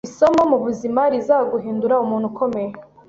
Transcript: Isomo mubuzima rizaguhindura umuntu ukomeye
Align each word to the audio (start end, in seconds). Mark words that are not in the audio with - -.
Isomo 0.07 0.43
mubuzima 0.51 1.01
rizaguhindura 1.13 1.95
umuntu 2.05 2.25
ukomeye 2.31 2.71